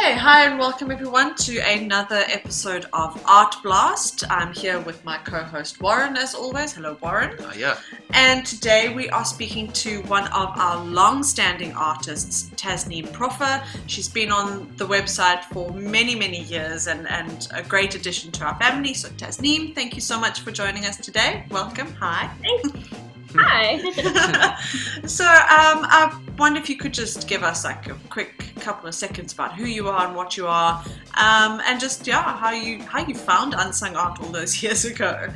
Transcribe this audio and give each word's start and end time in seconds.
Okay, 0.00 0.14
hi 0.14 0.46
and 0.46 0.58
welcome 0.58 0.90
everyone 0.90 1.34
to 1.34 1.58
another 1.58 2.24
episode 2.28 2.86
of 2.94 3.22
Art 3.26 3.54
Blast. 3.62 4.24
I'm 4.30 4.50
here 4.54 4.80
with 4.80 5.04
my 5.04 5.18
co-host 5.18 5.78
Warren, 5.82 6.16
as 6.16 6.34
always. 6.34 6.72
Hello, 6.72 6.96
Warren. 7.02 7.38
Uh, 7.38 7.52
yeah. 7.54 7.76
And 8.14 8.46
today 8.46 8.94
we 8.94 9.10
are 9.10 9.26
speaking 9.26 9.70
to 9.72 10.00
one 10.04 10.26
of 10.28 10.58
our 10.58 10.82
long-standing 10.82 11.74
artists, 11.74 12.48
Tasneem 12.56 13.12
Proffer. 13.12 13.62
She's 13.88 14.08
been 14.08 14.32
on 14.32 14.72
the 14.78 14.86
website 14.86 15.44
for 15.52 15.70
many, 15.72 16.14
many 16.14 16.44
years 16.44 16.86
and, 16.86 17.06
and 17.10 17.46
a 17.52 17.62
great 17.62 17.94
addition 17.94 18.32
to 18.32 18.44
our 18.46 18.58
family. 18.58 18.94
So, 18.94 19.10
Tasneem, 19.10 19.74
thank 19.74 19.94
you 19.94 20.00
so 20.00 20.18
much 20.18 20.40
for 20.40 20.50
joining 20.50 20.86
us 20.86 20.96
today. 20.96 21.44
Welcome. 21.50 21.92
Hi. 22.00 22.30
Thanks. 22.40 22.88
Hi. 23.36 23.76
so, 25.06 25.24
um, 25.24 25.84
I 25.84 26.18
wonder 26.40 26.58
if 26.58 26.70
you 26.70 26.76
could 26.76 26.94
just 26.94 27.28
give 27.28 27.42
us 27.42 27.64
like 27.64 27.86
a 27.88 27.94
quick 28.08 28.54
couple 28.60 28.88
of 28.88 28.94
seconds 28.94 29.34
about 29.34 29.54
who 29.54 29.66
you 29.66 29.88
are 29.88 30.06
and 30.06 30.16
what 30.16 30.36
you 30.38 30.46
are, 30.46 30.82
um, 31.18 31.60
and 31.66 31.78
just 31.78 32.06
yeah, 32.06 32.36
how 32.36 32.50
you 32.50 32.82
how 32.82 33.06
you 33.06 33.14
found 33.14 33.54
unsung 33.56 33.94
art 33.94 34.18
all 34.20 34.28
those 34.28 34.62
years 34.62 34.86
ago. 34.86 35.28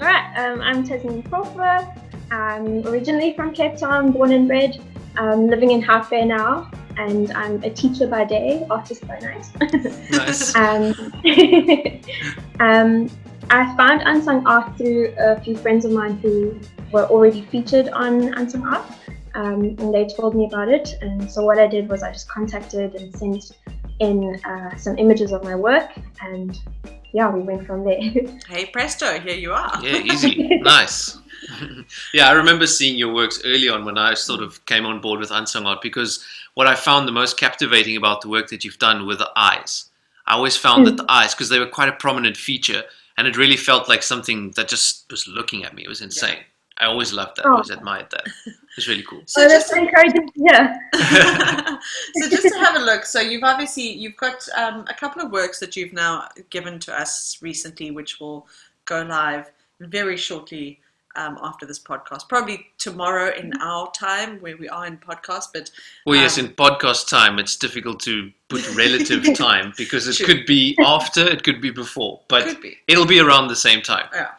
All 0.00 0.06
right. 0.06 0.36
Um, 0.36 0.60
I'm 0.60 0.84
Tasneem 0.84 1.28
Proffer. 1.28 1.88
I'm 2.30 2.86
originally 2.86 3.32
from 3.34 3.54
Cape 3.54 3.76
Town, 3.76 4.12
born 4.12 4.32
and 4.32 4.48
bred. 4.48 4.80
I'm 5.16 5.46
living 5.46 5.70
in 5.70 5.82
Hout 5.82 6.10
Bay 6.10 6.24
now, 6.24 6.70
and 6.96 7.32
I'm 7.32 7.62
a 7.62 7.70
teacher 7.70 8.06
by 8.06 8.24
day, 8.24 8.66
artist 8.70 9.06
by 9.06 9.18
night. 9.20 9.46
Nice. 10.10 10.54
um, 10.54 10.94
um, 12.60 13.10
I 13.50 13.76
found 13.76 14.02
Unsung 14.02 14.46
Art 14.46 14.76
through 14.76 15.14
a 15.18 15.40
few 15.40 15.56
friends 15.56 15.84
of 15.84 15.92
mine 15.92 16.18
who 16.18 16.58
were 16.92 17.06
already 17.06 17.42
featured 17.42 17.88
on 17.88 18.34
Unsung 18.34 18.66
Art, 18.66 18.86
um, 19.38 19.62
and 19.78 19.94
they 19.94 20.06
told 20.06 20.34
me 20.34 20.46
about 20.46 20.68
it. 20.68 20.96
And 21.00 21.30
so 21.30 21.44
what 21.44 21.58
I 21.58 21.66
did 21.68 21.88
was 21.88 22.02
I 22.02 22.12
just 22.12 22.28
contacted 22.28 22.94
and 22.96 23.14
sent 23.16 23.52
in 24.00 24.40
uh, 24.44 24.76
some 24.76 24.98
images 24.98 25.32
of 25.32 25.44
my 25.44 25.54
work, 25.54 25.90
and 26.20 26.58
yeah, 27.12 27.30
we 27.30 27.40
went 27.40 27.66
from 27.66 27.84
there. 27.84 28.00
Hey 28.48 28.66
presto, 28.66 29.18
here 29.20 29.36
you 29.36 29.52
are. 29.52 29.78
Yeah, 29.82 29.98
easy. 29.98 30.58
nice. 30.62 31.18
yeah, 32.12 32.28
I 32.28 32.32
remember 32.32 32.66
seeing 32.66 32.98
your 32.98 33.14
works 33.14 33.40
early 33.44 33.68
on 33.68 33.84
when 33.84 33.96
I 33.96 34.14
sort 34.14 34.42
of 34.42 34.64
came 34.66 34.84
on 34.84 35.00
board 35.00 35.20
with 35.20 35.30
Unsung 35.30 35.66
Art 35.66 35.80
because 35.82 36.24
what 36.54 36.66
I 36.66 36.74
found 36.74 37.06
the 37.06 37.12
most 37.12 37.38
captivating 37.38 37.96
about 37.96 38.20
the 38.22 38.28
work 38.28 38.48
that 38.48 38.64
you've 38.64 38.78
done 38.78 39.06
were 39.06 39.14
the 39.16 39.30
eyes. 39.36 39.84
I 40.26 40.34
always 40.34 40.56
found 40.56 40.86
that 40.86 40.96
the 40.98 41.06
eyes, 41.08 41.34
because 41.34 41.48
they 41.48 41.58
were 41.58 41.66
quite 41.66 41.88
a 41.88 41.92
prominent 41.92 42.36
feature, 42.36 42.82
and 43.16 43.26
it 43.26 43.38
really 43.38 43.56
felt 43.56 43.88
like 43.88 44.02
something 44.02 44.50
that 44.56 44.68
just 44.68 45.10
was 45.10 45.26
looking 45.26 45.64
at 45.64 45.74
me. 45.74 45.84
It 45.84 45.88
was 45.88 46.02
insane. 46.02 46.40
I 46.76 46.84
always 46.86 47.12
loved 47.12 47.36
that. 47.36 47.46
I 47.46 47.50
always 47.50 47.70
Oh. 47.70 47.74
admired 47.74 48.10
that. 48.10 48.26
It 48.78 48.88
really 48.88 49.02
cool. 49.02 49.22
So 49.26 49.42
so 49.42 49.48
just 49.48 49.70
that's 49.70 49.78
encouraging. 49.78 50.30
Yeah. 50.36 50.78
so 52.14 52.28
just 52.28 52.42
to 52.48 52.58
have 52.60 52.76
a 52.76 52.84
look, 52.84 53.04
so 53.04 53.20
you've 53.20 53.42
obviously 53.44 53.90
you've 53.92 54.16
got 54.16 54.46
um, 54.56 54.84
a 54.88 54.94
couple 54.94 55.20
of 55.22 55.30
works 55.32 55.58
that 55.60 55.76
you've 55.76 55.92
now 55.92 56.28
given 56.50 56.78
to 56.80 56.94
us 56.98 57.38
recently, 57.42 57.90
which 57.90 58.20
will 58.20 58.46
go 58.84 59.02
live 59.02 59.50
very 59.80 60.16
shortly 60.16 60.80
um, 61.16 61.38
after 61.42 61.66
this 61.66 61.78
podcast, 61.80 62.28
probably 62.28 62.66
tomorrow 62.78 63.34
in 63.34 63.52
our 63.60 63.90
time 63.92 64.38
where 64.40 64.56
we 64.56 64.68
are 64.68 64.86
in 64.86 64.96
podcast. 64.98 65.46
But 65.52 65.70
Well, 66.06 66.20
yes, 66.20 66.38
Um, 66.38 66.46
in 66.46 66.52
podcast 66.52 67.08
time, 67.08 67.38
it's 67.38 67.56
difficult 67.56 68.00
to 68.00 68.30
put 68.48 68.62
relative 68.76 69.34
time 69.36 69.72
because 69.76 70.06
it 70.06 70.14
Sure. 70.14 70.26
could 70.26 70.46
be 70.46 70.76
after, 70.84 71.26
it 71.26 71.42
could 71.42 71.60
be 71.60 71.70
before, 71.70 72.20
but 72.28 72.60
be. 72.62 72.78
it'll 72.86 73.06
be 73.06 73.18
around 73.18 73.48
the 73.48 73.56
same 73.56 73.82
time. 73.82 74.08
Yeah. 74.12 74.30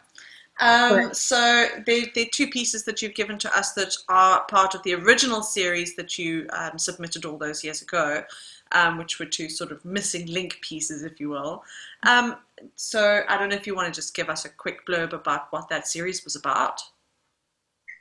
Um, 0.60 1.14
so 1.14 1.68
there, 1.86 2.06
there 2.14 2.24
are 2.24 2.30
two 2.32 2.48
pieces 2.48 2.84
that 2.84 3.00
you've 3.00 3.14
given 3.14 3.38
to 3.38 3.56
us 3.56 3.72
that 3.72 3.96
are 4.08 4.44
part 4.44 4.74
of 4.74 4.82
the 4.82 4.94
original 4.94 5.42
series 5.42 5.96
that 5.96 6.18
you 6.18 6.46
um, 6.52 6.78
submitted 6.78 7.24
all 7.24 7.38
those 7.38 7.64
years 7.64 7.82
ago, 7.82 8.24
um, 8.72 8.98
which 8.98 9.18
were 9.18 9.26
two 9.26 9.48
sort 9.48 9.72
of 9.72 9.84
missing 9.84 10.26
link 10.26 10.58
pieces, 10.60 11.02
if 11.02 11.18
you 11.18 11.30
will. 11.30 11.64
Um, 12.02 12.36
so 12.76 13.22
I 13.28 13.38
don't 13.38 13.48
know 13.48 13.56
if 13.56 13.66
you 13.66 13.74
want 13.74 13.92
to 13.92 13.98
just 13.98 14.14
give 14.14 14.28
us 14.28 14.44
a 14.44 14.50
quick 14.50 14.86
blurb 14.86 15.12
about 15.14 15.50
what 15.50 15.68
that 15.70 15.88
series 15.88 16.24
was 16.24 16.36
about. 16.36 16.82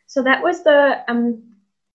So 0.08 0.24
that 0.24 0.44
was 0.44 0.64
the 0.64 1.04
um, 1.08 1.44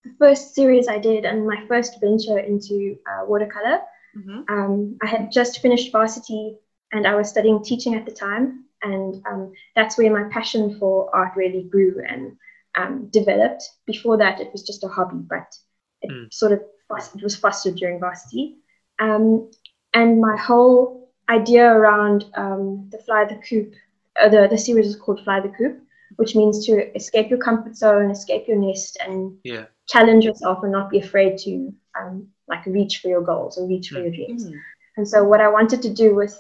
the 0.04 0.14
first 0.18 0.54
series 0.54 0.88
I 0.88 0.98
did 0.98 1.24
and 1.24 1.46
my 1.46 1.66
first 1.66 2.00
venture 2.00 2.38
into 2.38 2.96
uh, 3.06 3.24
watercolor. 3.26 3.80
hmm 4.14 4.42
Um, 4.48 4.98
I 5.02 5.06
had 5.06 5.32
just 5.32 5.60
finished 5.60 5.92
varsity 5.92 6.56
and 6.92 7.06
I 7.06 7.14
was 7.14 7.28
studying 7.28 7.62
teaching 7.64 7.94
at 7.94 8.04
the 8.06 8.12
time, 8.12 8.64
and 8.84 9.22
um, 9.30 9.52
that's 9.76 9.98
where 9.98 10.12
my 10.12 10.28
passion 10.30 10.78
for 10.78 11.14
art 11.14 11.32
really 11.36 11.64
grew 11.70 12.02
and 12.08 12.36
um, 12.76 13.08
developed. 13.10 13.64
Before 13.86 14.16
that, 14.18 14.40
it 14.40 14.52
was 14.52 14.62
just 14.62 14.84
a 14.84 14.88
hobby, 14.88 15.18
but 15.28 15.46
it 16.02 16.10
Mm. 16.10 16.32
sort 16.32 16.52
of 16.52 16.60
it 17.16 17.22
was 17.22 17.36
fostered 17.36 17.76
during 17.76 18.00
varsity. 18.00 18.56
Um, 19.00 19.50
and 19.94 20.20
my 20.20 20.36
whole 20.36 21.10
idea 21.28 21.66
around 21.66 22.26
um, 22.36 22.88
the 22.92 22.98
fly 22.98 23.24
the 23.24 23.40
coop, 23.48 23.72
uh, 24.20 24.28
the 24.28 24.48
the 24.48 24.58
series 24.58 24.86
is 24.86 24.96
called 24.96 25.22
Fly 25.24 25.40
the 25.40 25.48
Coop, 25.48 25.78
which 26.16 26.36
means 26.36 26.66
to 26.66 26.94
escape 26.96 27.30
your 27.30 27.38
comfort 27.38 27.76
zone, 27.76 28.10
escape 28.10 28.46
your 28.48 28.58
nest, 28.58 28.98
and 29.06 29.36
Yeah. 29.44 29.66
challenge 29.88 30.24
yourself 30.24 30.62
and 30.62 30.72
not 30.72 30.90
be 30.90 30.98
afraid 30.98 31.38
to 31.38 31.72
um, 32.00 32.28
like 32.48 32.64
reach 32.66 32.98
for 33.00 33.08
your 33.08 33.22
goals 33.22 33.58
or 33.58 33.66
reach 33.66 33.90
for 33.90 33.98
Mm. 34.00 34.02
your 34.04 34.12
dreams. 34.12 34.44
And 34.96 35.08
so, 35.08 35.24
what 35.24 35.40
I 35.40 35.48
wanted 35.48 35.82
to 35.82 35.92
do 35.92 36.14
with 36.14 36.34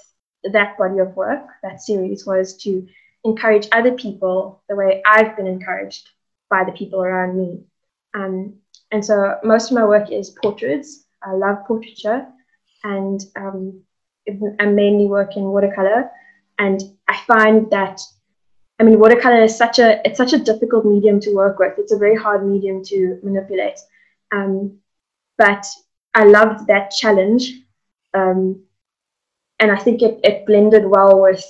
that 0.52 0.76
body 0.78 0.98
of 0.98 1.14
work, 1.16 1.46
that 1.62 1.80
series, 1.80 2.26
was 2.26 2.56
to 2.58 2.86
encourage 3.24 3.68
other 3.72 3.92
people 3.92 4.62
the 4.68 4.76
way 4.76 5.02
I've 5.06 5.36
been 5.36 5.46
encouraged 5.46 6.10
by 6.50 6.64
the 6.64 6.72
people 6.72 7.02
around 7.02 7.36
me. 7.36 7.64
Um, 8.14 8.54
and 8.92 9.04
so, 9.04 9.38
most 9.42 9.70
of 9.70 9.74
my 9.74 9.84
work 9.84 10.10
is 10.10 10.30
portraits. 10.30 11.06
I 11.22 11.32
love 11.32 11.64
portraiture, 11.66 12.26
and 12.84 13.20
um, 13.36 13.82
I 14.60 14.66
mainly 14.66 15.06
work 15.06 15.36
in 15.36 15.44
watercolor. 15.44 16.10
And 16.58 16.80
I 17.08 17.18
find 17.26 17.70
that, 17.70 18.00
I 18.78 18.84
mean, 18.84 19.00
watercolor 19.00 19.42
is 19.42 19.56
such 19.56 19.78
a 19.78 20.00
it's 20.06 20.18
such 20.18 20.32
a 20.32 20.38
difficult 20.38 20.84
medium 20.84 21.18
to 21.20 21.34
work 21.34 21.58
with. 21.58 21.78
It's 21.78 21.92
a 21.92 21.98
very 21.98 22.16
hard 22.16 22.46
medium 22.46 22.84
to 22.84 23.18
manipulate. 23.22 23.78
Um, 24.32 24.78
but 25.36 25.66
I 26.14 26.24
loved 26.24 26.66
that 26.68 26.90
challenge. 26.90 27.52
Um, 28.12 28.62
and 29.64 29.72
I 29.72 29.80
think 29.82 30.02
it, 30.02 30.20
it 30.22 30.44
blended 30.44 30.84
well 30.84 31.20
with 31.22 31.44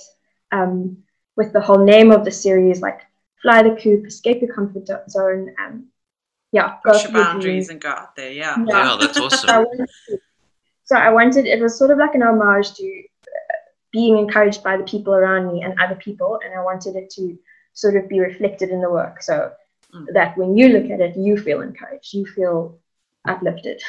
um, 0.53 0.97
with 1.35 1.51
the 1.51 1.59
whole 1.59 1.83
name 1.83 2.11
of 2.11 2.23
the 2.23 2.31
series, 2.31 2.79
like 2.81 3.01
fly 3.41 3.61
the 3.61 3.75
coop, 3.75 4.07
escape 4.07 4.41
your 4.41 4.55
comfort 4.55 4.87
zone, 5.09 5.53
and 5.57 5.83
yeah, 6.53 6.77
go 6.85 6.93
Push 6.93 7.03
your 7.03 7.11
your 7.11 7.23
boundaries 7.23 7.67
and 7.69 7.81
go 7.81 7.89
out 7.89 8.15
there. 8.15 8.31
Yeah. 8.31 8.55
Yeah. 8.65 8.73
Wow, 8.87 8.95
that's 8.95 9.17
So 9.17 9.23
I 9.23 9.27
awesome. 9.27 9.65
wanted, 9.65 9.89
so 10.85 10.95
I 10.95 11.09
wanted 11.09 11.45
it 11.45 11.61
was 11.61 11.77
sort 11.77 11.91
of 11.91 11.97
like 11.97 12.15
an 12.15 12.23
homage 12.23 12.73
to 12.75 13.03
uh, 13.27 13.57
being 13.91 14.17
encouraged 14.17 14.63
by 14.63 14.77
the 14.77 14.83
people 14.83 15.13
around 15.13 15.51
me 15.51 15.61
and 15.61 15.77
other 15.79 15.95
people, 15.95 16.39
and 16.43 16.57
I 16.57 16.63
wanted 16.63 16.95
it 16.95 17.09
to 17.17 17.37
sort 17.73 17.97
of 17.97 18.07
be 18.07 18.21
reflected 18.21 18.69
in 18.69 18.79
the 18.81 18.89
work, 18.89 19.21
so 19.21 19.51
Mm. 19.93 20.07
that 20.13 20.37
when 20.37 20.57
you 20.57 20.69
look 20.69 20.89
at 20.91 20.99
it, 20.99 21.15
you 21.15 21.37
feel 21.37 21.61
encouraged, 21.61 22.13
you 22.13 22.25
feel 22.25 22.79
uplifted. 23.23 23.81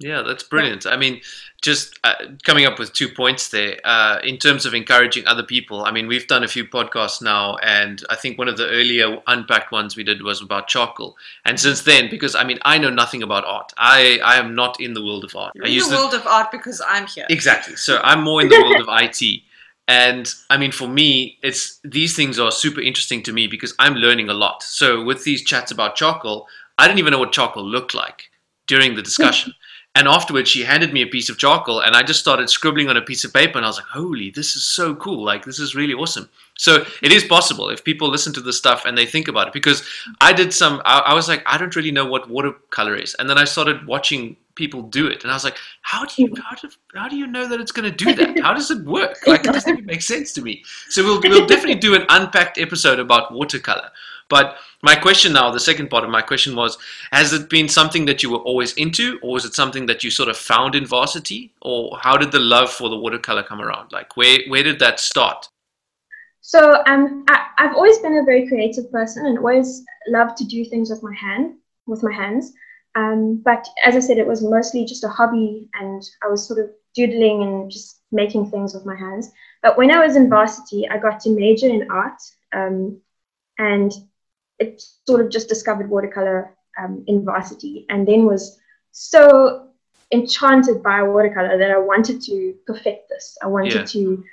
Yeah, 0.00 0.22
that's 0.22 0.42
brilliant. 0.42 0.86
I 0.86 0.96
mean, 0.96 1.20
just 1.62 1.98
uh, 2.02 2.14
coming 2.42 2.66
up 2.66 2.78
with 2.78 2.92
two 2.92 3.08
points 3.08 3.48
there 3.48 3.78
uh, 3.84 4.18
in 4.24 4.38
terms 4.38 4.66
of 4.66 4.74
encouraging 4.74 5.26
other 5.26 5.44
people. 5.44 5.84
I 5.84 5.92
mean, 5.92 6.08
we've 6.08 6.26
done 6.26 6.42
a 6.42 6.48
few 6.48 6.64
podcasts 6.64 7.22
now, 7.22 7.56
and 7.58 8.02
I 8.10 8.16
think 8.16 8.36
one 8.36 8.48
of 8.48 8.56
the 8.56 8.68
earlier 8.68 9.18
unpacked 9.28 9.70
ones 9.70 9.96
we 9.96 10.02
did 10.02 10.22
was 10.22 10.42
about 10.42 10.66
charcoal. 10.66 11.16
And 11.44 11.58
since 11.58 11.82
then, 11.82 12.10
because 12.10 12.34
I 12.34 12.42
mean, 12.42 12.58
I 12.62 12.76
know 12.78 12.90
nothing 12.90 13.22
about 13.22 13.44
art, 13.44 13.72
I, 13.76 14.18
I 14.24 14.36
am 14.36 14.54
not 14.54 14.80
in 14.80 14.94
the 14.94 15.04
world 15.04 15.24
of 15.24 15.36
art. 15.36 15.52
You're 15.54 15.66
I 15.66 15.68
in 15.68 15.74
use 15.74 15.88
the 15.88 15.96
world 15.96 16.14
of 16.14 16.26
art 16.26 16.50
because 16.50 16.82
I'm 16.86 17.06
here. 17.06 17.26
Exactly. 17.30 17.76
So 17.76 18.00
I'm 18.02 18.22
more 18.22 18.42
in 18.42 18.48
the 18.48 18.60
world 18.60 18.80
of 18.80 18.88
IT. 18.90 19.42
And 19.86 20.32
I 20.50 20.56
mean, 20.56 20.72
for 20.72 20.88
me, 20.88 21.38
it's 21.42 21.78
these 21.84 22.16
things 22.16 22.38
are 22.38 22.50
super 22.50 22.80
interesting 22.80 23.22
to 23.24 23.32
me 23.32 23.46
because 23.46 23.74
I'm 23.78 23.94
learning 23.94 24.28
a 24.28 24.34
lot. 24.34 24.62
So 24.62 25.04
with 25.04 25.24
these 25.24 25.44
chats 25.44 25.70
about 25.70 25.94
charcoal, 25.94 26.48
I 26.78 26.88
didn't 26.88 26.98
even 26.98 27.12
know 27.12 27.18
what 27.20 27.32
charcoal 27.32 27.64
looked 27.64 27.94
like 27.94 28.30
during 28.66 28.96
the 28.96 29.02
discussion. 29.02 29.54
And 29.96 30.08
afterwards, 30.08 30.50
she 30.50 30.64
handed 30.64 30.92
me 30.92 31.02
a 31.02 31.06
piece 31.06 31.28
of 31.28 31.38
charcoal, 31.38 31.80
and 31.80 31.94
I 31.94 32.02
just 32.02 32.18
started 32.18 32.50
scribbling 32.50 32.88
on 32.88 32.96
a 32.96 33.02
piece 33.02 33.22
of 33.22 33.32
paper, 33.32 33.58
and 33.58 33.64
I 33.64 33.68
was 33.68 33.76
like, 33.76 33.86
"Holy, 33.86 34.30
this 34.30 34.56
is 34.56 34.64
so 34.64 34.96
cool! 34.96 35.24
Like, 35.24 35.44
this 35.44 35.60
is 35.60 35.76
really 35.76 35.94
awesome." 35.94 36.28
So 36.58 36.84
it 37.00 37.12
is 37.12 37.22
possible 37.22 37.68
if 37.68 37.84
people 37.84 38.08
listen 38.08 38.32
to 38.32 38.40
this 38.40 38.58
stuff 38.58 38.84
and 38.84 38.98
they 38.98 39.06
think 39.06 39.28
about 39.28 39.48
it. 39.48 39.52
Because 39.52 39.86
I 40.20 40.32
did 40.32 40.52
some, 40.52 40.82
I, 40.84 40.98
I 40.98 41.14
was 41.14 41.28
like, 41.28 41.42
I 41.46 41.58
don't 41.58 41.74
really 41.76 41.90
know 41.92 42.06
what 42.06 42.28
watercolor 42.28 42.96
is, 42.96 43.14
and 43.14 43.30
then 43.30 43.38
I 43.38 43.44
started 43.44 43.86
watching 43.86 44.36
people 44.56 44.82
do 44.82 45.06
it, 45.06 45.22
and 45.22 45.30
I 45.30 45.34
was 45.34 45.44
like, 45.44 45.58
how 45.82 46.04
do 46.04 46.22
you, 46.22 46.34
how 46.42 46.56
do, 46.56 46.68
how 46.94 47.08
do 47.08 47.16
you 47.16 47.28
know 47.28 47.46
that 47.46 47.60
it's 47.60 47.72
going 47.72 47.88
to 47.88 47.96
do 48.04 48.14
that? 48.14 48.40
How 48.40 48.52
does 48.52 48.72
it 48.72 48.84
work? 48.84 49.18
Like, 49.28 49.46
it 49.46 49.52
doesn't 49.52 49.72
even 49.72 49.86
make 49.86 50.02
sense 50.02 50.32
to 50.32 50.42
me. 50.42 50.64
So 50.88 51.04
we'll 51.04 51.20
we'll 51.20 51.46
definitely 51.46 51.76
do 51.76 51.94
an 51.94 52.04
unpacked 52.08 52.58
episode 52.58 52.98
about 52.98 53.32
watercolor. 53.32 53.90
But 54.34 54.56
my 54.82 54.96
question 54.96 55.32
now, 55.32 55.52
the 55.52 55.60
second 55.60 55.90
part 55.90 56.02
of 56.02 56.10
my 56.10 56.20
question 56.20 56.56
was, 56.56 56.76
has 57.12 57.32
it 57.32 57.48
been 57.48 57.68
something 57.68 58.04
that 58.06 58.20
you 58.20 58.30
were 58.32 58.44
always 58.50 58.72
into, 58.72 59.20
or 59.22 59.34
was 59.34 59.44
it 59.44 59.54
something 59.54 59.86
that 59.86 60.02
you 60.02 60.10
sort 60.10 60.28
of 60.28 60.36
found 60.36 60.74
in 60.74 60.84
varsity, 60.84 61.52
or 61.62 61.96
how 62.02 62.16
did 62.16 62.32
the 62.32 62.40
love 62.40 62.68
for 62.68 62.88
the 62.88 62.98
watercolor 62.98 63.44
come 63.44 63.60
around? 63.60 63.92
Like, 63.92 64.16
where 64.16 64.38
where 64.48 64.64
did 64.64 64.80
that 64.80 64.98
start? 64.98 65.48
So 66.40 66.82
um, 66.88 67.24
I, 67.28 67.46
I've 67.58 67.76
always 67.76 67.98
been 68.00 68.18
a 68.18 68.24
very 68.24 68.48
creative 68.48 68.90
person 68.90 69.24
and 69.26 69.38
always 69.38 69.84
loved 70.08 70.36
to 70.38 70.44
do 70.44 70.64
things 70.64 70.90
with 70.90 71.04
my 71.04 71.14
hand, 71.14 71.54
with 71.86 72.02
my 72.02 72.12
hands. 72.12 72.52
Um, 72.96 73.40
but 73.44 73.64
as 73.86 73.94
I 73.94 74.00
said, 74.00 74.18
it 74.18 74.26
was 74.26 74.42
mostly 74.42 74.84
just 74.84 75.04
a 75.04 75.14
hobby, 75.18 75.68
and 75.80 76.02
I 76.24 76.26
was 76.26 76.44
sort 76.48 76.58
of 76.58 76.70
doodling 76.96 77.44
and 77.44 77.70
just 77.70 78.00
making 78.10 78.50
things 78.50 78.74
with 78.74 78.84
my 78.84 78.96
hands. 78.96 79.30
But 79.62 79.78
when 79.78 79.92
I 79.92 80.04
was 80.04 80.16
in 80.16 80.28
varsity, 80.28 80.88
I 80.88 80.98
got 80.98 81.20
to 81.20 81.30
major 81.30 81.68
in 81.68 81.88
art, 81.88 82.20
um, 82.52 83.00
and 83.58 83.92
it 84.64 84.82
sort 85.08 85.20
of 85.22 85.28
just 85.36 85.48
discovered 85.54 85.88
watercolor 85.96 86.40
um, 86.80 87.04
in 87.06 87.24
varsity, 87.24 87.74
and 87.90 88.06
then 88.08 88.20
was 88.26 88.58
so 88.92 89.68
enchanted 90.12 90.82
by 90.82 91.02
watercolor 91.02 91.56
that 91.58 91.70
I 91.70 91.78
wanted 91.92 92.20
to 92.28 92.34
perfect 92.66 93.02
this. 93.10 93.26
I 93.44 93.46
wanted 93.56 93.74
Yeah. 93.74 93.84
to 93.94 94.24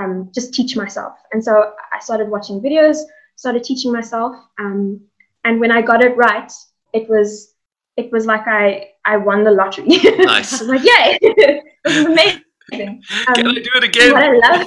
um, 0.00 0.30
just 0.34 0.54
teach 0.54 0.72
myself, 0.76 1.14
and 1.32 1.40
so 1.48 1.52
I 1.96 1.98
started 2.00 2.28
watching 2.34 2.60
videos, 2.66 2.96
started 3.36 3.62
teaching 3.64 3.92
myself, 3.92 4.32
um, 4.58 5.00
and 5.44 5.60
when 5.60 5.72
I 5.78 5.80
got 5.82 6.04
it 6.04 6.16
right, 6.16 6.50
it 6.92 7.08
was 7.08 7.54
it 7.96 8.10
was 8.12 8.24
like 8.32 8.46
I 8.46 8.90
I 9.04 9.16
won 9.28 9.44
the 9.44 9.50
lottery. 9.60 9.86
Nice. 9.88 10.52
I 10.60 10.64
was 10.64 10.68
like, 10.74 10.84
yay! 10.92 11.18
this 11.84 11.96
is 11.96 12.06
amazing. 12.06 12.44
Can 12.70 13.02
Um, 13.28 13.48
I 13.48 13.60
do 13.68 13.72
it 13.80 13.84
again? 13.90 14.12
what 14.12 14.22
I 14.22 14.32
love 14.46 14.62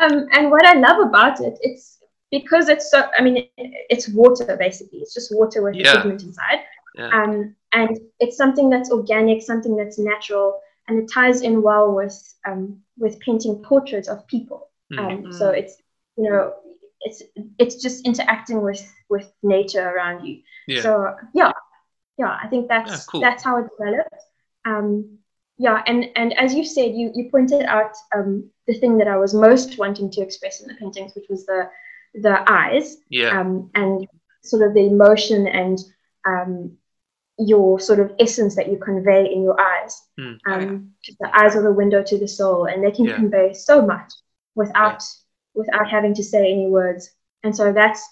um, 0.00 0.26
and 0.32 0.50
what 0.50 0.64
I 0.66 0.74
love 0.74 0.98
about 1.08 1.40
it, 1.40 1.58
it's 1.62 1.91
because 2.32 2.68
it's 2.68 2.90
so. 2.90 2.98
I 3.16 3.22
mean, 3.22 3.36
it's 3.94 4.08
water 4.08 4.56
basically. 4.58 4.98
It's 4.98 5.14
just 5.14 5.32
water 5.40 5.62
with 5.62 5.74
Yeah. 5.76 5.92
pigment 6.02 6.22
inside, 6.24 6.60
Yeah. 6.96 7.10
um, 7.18 7.54
and 7.72 7.92
it's 8.18 8.36
something 8.36 8.68
that's 8.70 8.90
organic, 8.90 9.42
something 9.42 9.76
that's 9.76 9.98
natural, 9.98 10.58
and 10.88 10.98
it 11.00 11.06
ties 11.14 11.42
in 11.42 11.62
well 11.62 11.94
with 11.94 12.16
um, 12.48 12.82
with 12.98 13.20
painting 13.20 13.62
portraits 13.62 14.08
of 14.08 14.26
people. 14.26 14.60
Mm. 14.92 14.98
Um, 15.26 15.32
So 15.32 15.50
it's 15.50 15.74
you 16.16 16.24
know, 16.28 16.54
it's 17.06 17.22
it's 17.62 17.76
just 17.84 18.06
interacting 18.06 18.62
with 18.62 18.82
with 19.08 19.26
nature 19.42 19.86
around 19.92 20.24
you. 20.26 20.42
yeah. 20.66 20.82
So 20.82 20.90
yeah, 21.34 21.52
yeah, 22.18 22.32
I 22.42 22.46
think 22.48 22.68
that's 22.68 22.90
Yeah, 22.92 23.04
cool. 23.10 23.20
that's 23.20 23.44
how 23.44 23.54
it 23.60 23.66
developed. 23.78 24.22
Um, 24.64 25.18
yeah, 25.58 25.82
and 25.86 26.00
and 26.16 26.32
as 26.44 26.54
you 26.54 26.64
said, 26.64 26.90
you 26.98 27.06
you 27.14 27.30
pointed 27.30 27.62
out 27.76 27.94
um, 28.16 28.50
the 28.66 28.74
thing 28.80 28.98
that 28.98 29.08
I 29.08 29.16
was 29.16 29.32
most 29.34 29.78
wanting 29.78 30.10
to 30.12 30.20
express 30.22 30.60
in 30.60 30.68
the 30.68 30.74
paintings, 30.74 31.12
which 31.14 31.28
was 31.28 31.44
the 31.46 31.60
the 32.14 32.50
eyes 32.50 32.96
yeah. 33.08 33.40
um, 33.40 33.70
and 33.74 34.06
sort 34.42 34.62
of 34.66 34.74
the 34.74 34.86
emotion 34.86 35.46
and 35.46 35.78
um, 36.26 36.76
your 37.38 37.80
sort 37.80 38.00
of 38.00 38.12
essence 38.18 38.54
that 38.56 38.68
you 38.70 38.76
convey 38.78 39.32
in 39.32 39.42
your 39.42 39.58
eyes. 39.60 40.02
Mm. 40.20 40.38
Um, 40.46 40.92
'cause 41.04 41.16
the 41.18 41.40
eyes 41.40 41.56
are 41.56 41.62
the 41.62 41.72
window 41.72 42.02
to 42.02 42.18
the 42.18 42.28
soul, 42.28 42.66
and 42.66 42.84
they 42.84 42.90
can 42.90 43.06
Yeah. 43.06 43.16
convey 43.16 43.52
so 43.54 43.84
much 43.84 44.12
without 44.54 45.02
without 45.54 45.88
having 45.88 46.14
to 46.14 46.24
say 46.24 46.50
any 46.50 46.66
words. 46.68 47.10
And 47.42 47.54
so 47.54 47.72
that's 47.72 48.02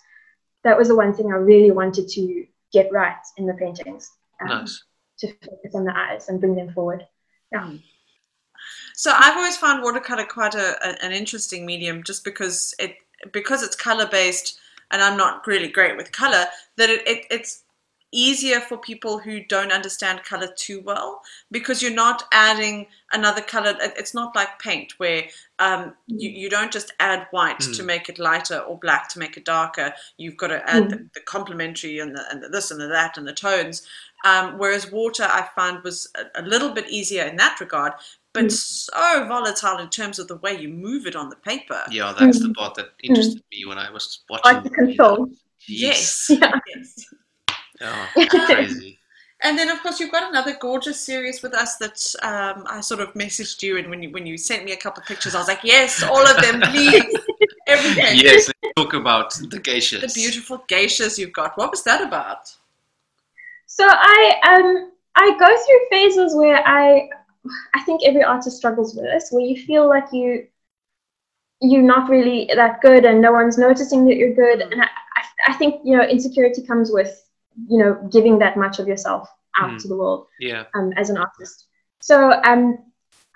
that 0.64 0.76
was 0.76 0.88
the 0.88 0.96
one 0.96 1.14
thing 1.14 1.32
I 1.32 1.36
really 1.36 1.70
wanted 1.70 2.08
to 2.08 2.46
get 2.72 2.92
right 2.92 3.16
in 3.36 3.46
the 3.46 3.54
paintings. 3.54 4.10
um, 4.40 4.48
nice. 4.48 4.82
To 5.20 5.26
focus 5.44 5.74
on 5.74 5.84
the 5.84 5.94
eyes 5.96 6.28
and 6.28 6.40
bring 6.40 6.54
them 6.54 6.72
forward. 6.72 7.06
Yeah. 7.52 7.72
So 8.94 9.12
I've 9.14 9.36
always 9.36 9.56
found 9.56 9.82
watercolor 9.82 10.24
quite 10.24 10.54
a, 10.54 10.76
a- 10.86 11.04
an 11.04 11.12
interesting 11.12 11.64
medium, 11.66 12.02
just 12.02 12.24
because 12.24 12.74
it 12.78 12.96
because 13.32 13.62
it's 13.62 13.76
color 13.76 14.06
based, 14.06 14.58
and 14.90 15.02
I'm 15.02 15.16
not 15.16 15.46
really 15.46 15.68
great 15.68 15.96
with 15.96 16.12
color. 16.12 16.46
That 16.76 16.90
it, 16.90 17.06
it 17.06 17.26
it's 17.30 17.62
easier 18.12 18.58
for 18.60 18.76
people 18.76 19.18
who 19.20 19.44
don't 19.44 19.70
understand 19.70 20.24
color 20.24 20.48
too 20.56 20.80
well 20.80 21.22
because 21.52 21.80
you're 21.80 21.92
not 21.94 22.24
adding 22.32 22.86
another 23.12 23.40
color. 23.40 23.76
It's 23.80 24.14
not 24.14 24.34
like 24.34 24.58
paint 24.58 24.94
where 24.98 25.24
um, 25.60 25.94
you, 26.08 26.28
you 26.28 26.50
don't 26.50 26.72
just 26.72 26.92
add 26.98 27.28
white 27.30 27.60
to 27.60 27.82
Mm. 27.82 27.86
make 27.86 28.08
it 28.08 28.18
lighter 28.18 28.58
or 28.58 28.76
black 28.78 29.08
to 29.10 29.20
make 29.20 29.36
it 29.36 29.44
darker. 29.44 29.94
You've 30.16 30.36
got 30.36 30.48
to 30.48 30.68
add 30.68 30.84
Mm. 30.84 30.90
the, 30.90 31.08
the 31.14 31.20
complementary 31.20 32.00
and 32.00 32.16
the, 32.16 32.24
and 32.32 32.42
the 32.42 32.48
this 32.48 32.72
and 32.72 32.80
the 32.80 32.88
that 32.88 33.16
and 33.16 33.28
the 33.28 33.32
tones. 33.32 33.86
Um, 34.24 34.58
whereas 34.58 34.90
water, 34.90 35.22
I 35.22 35.48
found 35.54 35.84
was 35.84 36.08
a, 36.16 36.42
a 36.42 36.42
little 36.42 36.70
bit 36.72 36.90
easier 36.90 37.24
in 37.24 37.36
that 37.36 37.60
regard, 37.60 37.92
but 38.32 38.44
Mm. 38.44 38.52
so 38.52 39.26
volatile 39.26 39.78
in 39.78 39.88
terms 39.90 40.18
of 40.18 40.28
the 40.28 40.36
way 40.36 40.56
you 40.56 40.68
move 40.68 41.06
it 41.06 41.16
on 41.16 41.28
the 41.30 41.36
paper. 41.36 41.82
Yeah, 41.90 42.14
that's 42.16 42.40
the 42.40 42.48
Mm. 42.48 42.54
part 42.54 42.74
that 42.76 42.90
interested 43.02 43.42
me 43.50 43.64
when 43.66 43.78
I 43.78 43.90
was 43.90 44.20
watching. 44.28 44.52
Hard 44.52 44.64
to 44.64 44.70
control. 44.70 45.30
Yes. 45.66 46.30
Yeah. 46.40 46.52
yes. 46.66 47.04
Oh, 47.82 48.08
crazy. 48.28 48.98
And 49.42 49.58
then, 49.58 49.70
of 49.70 49.80
course, 49.82 49.98
you've 49.98 50.12
got 50.12 50.28
another 50.28 50.54
gorgeous 50.60 51.00
series 51.00 51.42
with 51.42 51.54
us 51.54 51.76
that 51.76 51.98
um, 52.22 52.66
I 52.68 52.80
sort 52.82 53.00
of 53.00 53.14
messaged 53.14 53.62
you, 53.62 53.78
and 53.78 53.88
when 53.88 54.02
you 54.02 54.10
when 54.10 54.26
you 54.26 54.36
sent 54.36 54.64
me 54.66 54.72
a 54.72 54.76
couple 54.76 55.00
of 55.00 55.08
pictures, 55.08 55.34
I 55.34 55.38
was 55.38 55.48
like, 55.48 55.64
yes, 55.64 56.02
all 56.02 56.26
of 56.26 56.36
them, 56.42 56.60
please, 56.60 57.16
everything. 57.66 58.16
yes, 58.18 58.48
let's 58.48 58.74
talk 58.76 58.92
about 58.92 59.32
the 59.34 59.58
geishas. 59.58 60.00
The 60.02 60.12
beautiful 60.14 60.58
geishas 60.68 61.16
you've 61.18 61.32
got. 61.32 61.56
What 61.56 61.70
was 61.70 61.82
that 61.84 62.02
about? 62.02 62.54
So 63.66 63.86
I 63.88 64.20
um 64.50 64.92
I 65.16 65.30
go 65.38 65.46
through 65.46 65.80
phases 65.90 66.34
where 66.34 66.62
I 66.68 67.08
I 67.74 67.82
think 67.82 68.02
every 68.04 68.22
artist 68.22 68.56
struggles 68.56 68.94
with 68.94 69.04
this, 69.04 69.28
where 69.30 69.44
you 69.44 69.56
feel 69.64 69.88
like 69.88 70.06
you 70.12 70.44
you're 71.60 71.82
not 71.82 72.08
really 72.10 72.50
that 72.54 72.80
good 72.80 73.04
and 73.04 73.20
no 73.20 73.32
one's 73.32 73.58
noticing 73.58 74.06
that 74.06 74.16
you're 74.16 74.34
good. 74.34 74.60
And 74.60 74.80
I, 74.80 74.84
I, 74.86 75.52
I 75.52 75.52
think 75.54 75.82
you 75.84 75.96
know 75.96 76.04
insecurity 76.04 76.66
comes 76.66 76.90
with 76.92 77.10
you 77.68 77.78
know 77.78 78.08
giving 78.12 78.38
that 78.38 78.56
much 78.56 78.78
of 78.78 78.88
yourself 78.88 79.28
out 79.58 79.70
Mm. 79.70 79.80
to 79.80 79.88
the 79.88 79.96
world 79.96 80.26
Yeah, 80.40 80.64
um, 80.74 80.92
as 80.96 81.10
an 81.10 81.18
artist. 81.18 81.66
So 82.00 82.32
um, 82.44 82.78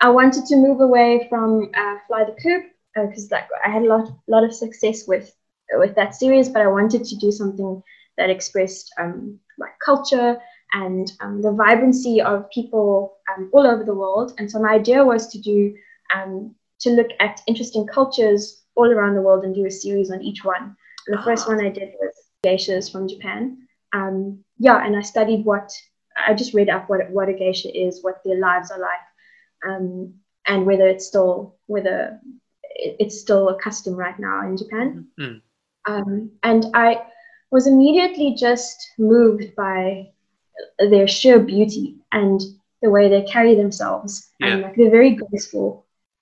I 0.01 0.09
wanted 0.09 0.45
to 0.45 0.55
move 0.55 0.81
away 0.81 1.27
from 1.29 1.69
uh, 1.75 1.95
Fly 2.07 2.23
the 2.25 2.35
Coop 2.41 2.63
because 2.95 3.29
like 3.31 3.47
I 3.65 3.69
had 3.69 3.83
a 3.83 3.87
lot 3.87 4.09
lot 4.27 4.43
of 4.43 4.53
success 4.53 5.03
with 5.07 5.31
with 5.73 5.95
that 5.95 6.15
series, 6.15 6.49
but 6.49 6.61
I 6.61 6.67
wanted 6.67 7.03
to 7.05 7.15
do 7.17 7.31
something 7.31 7.81
that 8.17 8.29
expressed 8.29 8.91
um, 8.99 9.39
like 9.59 9.71
culture 9.83 10.37
and 10.73 11.11
um, 11.21 11.41
the 11.41 11.51
vibrancy 11.51 12.21
of 12.21 12.49
people 12.51 13.14
um, 13.29 13.49
all 13.53 13.65
over 13.65 13.83
the 13.83 13.93
world. 13.93 14.33
And 14.37 14.49
so 14.49 14.61
my 14.61 14.73
idea 14.73 15.03
was 15.03 15.27
to 15.29 15.39
do 15.39 15.75
um, 16.15 16.55
to 16.79 16.89
look 16.91 17.07
at 17.19 17.41
interesting 17.47 17.87
cultures 17.87 18.63
all 18.75 18.91
around 18.91 19.15
the 19.15 19.21
world 19.21 19.43
and 19.43 19.55
do 19.55 19.65
a 19.65 19.71
series 19.71 20.11
on 20.11 20.21
each 20.21 20.43
one. 20.43 20.75
And 21.07 21.17
the 21.17 21.23
first 21.23 21.45
Ah. 21.47 21.51
one 21.51 21.65
I 21.65 21.69
did 21.69 21.93
was 21.99 22.13
geishas 22.45 22.91
from 22.91 23.07
Japan. 23.07 23.57
Um, 23.93 24.43
yeah, 24.57 24.85
and 24.85 24.95
I 24.95 25.01
studied 25.01 25.45
what 25.45 25.71
I 26.27 26.33
just 26.33 26.53
read 26.53 26.69
up 26.69 26.89
what 26.89 27.09
what 27.11 27.29
a 27.29 27.33
geisha 27.33 27.69
is, 27.75 28.03
what 28.03 28.21
their 28.23 28.39
lives 28.39 28.71
are 28.71 28.79
like, 28.79 29.05
um, 29.67 30.13
and 30.47 30.65
whether 30.65 30.87
it's 30.87 31.07
still 31.07 31.57
whether 31.67 32.19
it's 32.77 33.19
still 33.19 33.49
a 33.49 33.59
custom 33.59 33.95
right 33.95 34.19
now 34.19 34.47
in 34.47 34.57
Japan. 34.57 35.07
Mm. 35.19 35.41
Um, 35.87 36.31
and 36.43 36.65
I 36.73 37.05
was 37.51 37.67
immediately 37.67 38.35
just 38.35 38.77
moved 38.97 39.55
by 39.55 40.09
their 40.79 41.07
sheer 41.07 41.39
beauty 41.39 41.97
and 42.11 42.41
the 42.85 42.91
way 42.95 43.09
they 43.09 43.23
carry 43.35 43.53
themselves, 43.55 44.11
and 44.41 44.59
Yeah. 44.61 44.67
like 44.67 44.75
they're 44.77 44.91
very 44.99 45.13
graceful. 45.21 45.67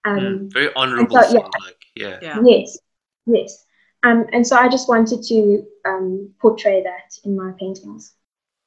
Um, 0.05 0.19
Mm, 0.19 0.53
very 0.53 0.69
honourable. 0.75 1.21
so, 1.23 1.33
yeah. 1.37 1.47
like 1.65 1.81
yeah, 2.03 2.17
Yeah. 2.27 2.39
Yes, 2.51 2.77
yes. 3.25 3.65
Um, 4.07 4.19
and 4.33 4.43
so 4.49 4.55
I 4.63 4.67
just 4.75 4.87
wanted 4.93 5.19
to 5.31 5.37
um, 5.85 6.33
portray 6.41 6.77
that 6.89 7.09
in 7.25 7.31
my 7.41 7.51
paintings. 7.59 8.13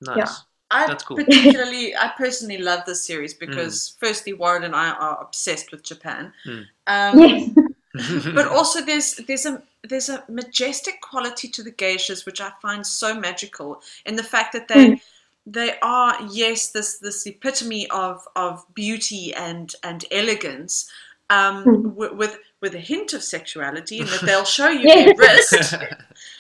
nice. 0.01 0.35
I 0.69 0.87
That's 0.89 1.05
cool. 1.05 1.17
particularly, 1.17 1.95
I 1.95 2.09
personally 2.19 2.59
love 2.59 2.81
this 2.87 3.05
series 3.11 3.35
Mm. 3.35 3.39
because, 3.45 3.77
firstly, 4.01 4.33
Warren 4.33 4.65
and 4.65 4.75
I 4.75 4.89
are 4.91 5.17
obsessed 5.27 5.71
with 5.73 5.83
Japan. 5.93 6.33
Mm. 6.47 6.65
Um, 6.95 7.19
Yes. 7.21 7.41
but 8.39 8.47
also 8.49 8.79
there's 8.89 9.09
there's 9.27 9.47
a 9.47 9.63
there's 9.91 10.11
a 10.17 10.19
majestic 10.29 10.97
quality 11.11 11.49
to 11.57 11.63
the 11.63 11.73
geishas 11.83 12.27
which 12.27 12.41
I 12.43 12.51
find 12.61 12.83
so 12.87 13.09
magical 13.29 13.81
in 14.09 14.17
the 14.17 14.29
fact 14.35 14.51
that 14.55 14.67
they 14.69 14.85
Mm. 14.91 15.01
They 15.47 15.75
are 15.81 16.17
yes 16.33 16.73
this 16.73 16.99
this 16.99 17.25
epitome 17.27 17.89
of 17.91 18.27
of 18.35 18.65
beauty 18.75 19.33
and 19.35 19.75
and 19.85 20.05
elegance 20.11 20.91
um, 21.31 21.65
Mm. 21.65 21.83
wi- 21.95 22.13
with 22.15 22.39
with 22.61 22.75
a 22.75 22.81
hint 22.81 23.13
of 23.13 23.23
sexuality 23.23 24.01
in 24.01 24.07
that 24.07 24.21
they'll 24.27 24.45
show 24.45 24.69
you 24.69 24.81
Yes. 24.89 25.17
their 25.17 25.17
wrist 25.17 25.75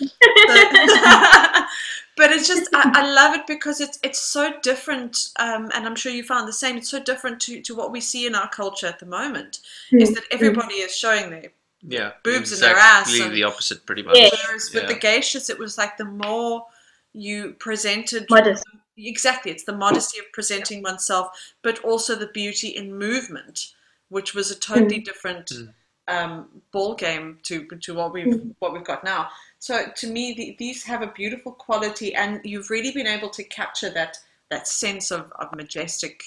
but 2.16 2.32
it's 2.32 2.48
just 2.48 2.68
I, 2.74 2.90
I 2.94 3.12
love 3.12 3.34
it 3.36 3.46
because 3.46 3.80
it's 3.80 3.98
it's 4.02 4.18
so 4.20 4.52
different 4.62 5.30
um, 5.38 5.70
and 5.74 5.86
I'm 5.86 5.96
sure 5.96 6.12
you 6.12 6.24
found 6.24 6.48
the 6.48 6.52
same 6.52 6.76
it's 6.76 6.88
so 6.90 7.02
different 7.02 7.40
to, 7.42 7.60
to 7.62 7.74
what 7.74 7.92
we 7.92 8.00
see 8.00 8.26
in 8.26 8.34
our 8.34 8.48
culture 8.48 8.86
at 8.86 8.98
the 8.98 9.06
moment 9.06 9.60
is 9.92 10.14
that 10.14 10.24
everybody 10.30 10.74
is 10.76 10.94
showing 10.96 11.30
their 11.30 11.52
yeah, 11.88 12.12
Boobs 12.24 12.52
in 12.52 12.60
their 12.60 12.76
ass 12.76 13.02
exactly 13.08 13.26
and- 13.26 13.36
the 13.36 13.44
opposite, 13.44 13.86
pretty 13.86 14.02
much. 14.02 14.16
Yeah. 14.16 14.30
Whereas 14.48 14.70
with 14.74 14.88
the 14.88 14.94
geishas, 14.94 15.50
it 15.50 15.58
was 15.58 15.78
like 15.78 15.96
the 15.96 16.04
more 16.06 16.66
you 17.12 17.54
presented 17.60 18.26
Modest. 18.28 18.64
Exactly, 18.96 19.50
it's 19.52 19.64
the 19.64 19.76
modesty 19.76 20.18
of 20.18 20.24
presenting 20.32 20.82
oneself, 20.82 21.28
but 21.62 21.78
also 21.84 22.14
the 22.14 22.28
beauty 22.28 22.68
in 22.68 22.96
movement, 22.96 23.74
which 24.08 24.34
was 24.34 24.50
a 24.50 24.58
totally 24.58 25.00
different 25.00 25.46
Mm. 25.48 25.74
um, 26.08 26.62
ball 26.72 26.94
game 26.94 27.38
to 27.42 27.66
to 27.66 27.94
what 27.94 28.12
we've 28.12 28.26
Mm. 28.26 28.54
what 28.60 28.72
we've 28.72 28.84
got 28.84 29.04
now. 29.04 29.28
So 29.58 29.86
to 29.96 30.06
me, 30.06 30.34
the, 30.34 30.56
these 30.58 30.84
have 30.84 31.02
a 31.02 31.08
beautiful 31.08 31.52
quality, 31.52 32.14
and 32.14 32.40
you've 32.44 32.70
really 32.70 32.92
been 32.92 33.06
able 33.06 33.30
to 33.30 33.44
capture 33.44 33.90
that 33.90 34.18
that 34.50 34.68
sense 34.68 35.10
of 35.10 35.32
of 35.40 35.52
majestic 35.54 36.22